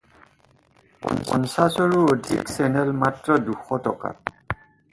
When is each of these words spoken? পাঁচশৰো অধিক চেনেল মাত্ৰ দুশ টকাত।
পাঁচশৰো 1.07 1.99
অধিক 2.15 2.51
চেনেল 2.55 2.97
মাত্ৰ 3.05 3.39
দুশ 3.51 3.79
টকাত। 3.89 4.37